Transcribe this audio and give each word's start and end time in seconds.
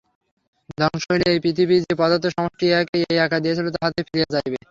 ধ্বংস 0.77 1.03
হইলে 1.11 1.25
এই 1.31 1.39
পৃথিবী 1.39 1.75
যে 1.79 1.93
পদার্থ-সমষ্টি 1.95 2.65
ইহাকে 2.67 2.97
এই 3.11 3.17
আকার 3.19 3.39
দিয়াছিল, 3.43 3.67
তাহাতেই 3.75 4.03
ফিরিয়া 4.07 4.29
যাইবে। 4.35 4.57